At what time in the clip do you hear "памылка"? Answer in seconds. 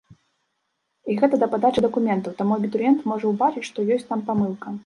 4.33-4.79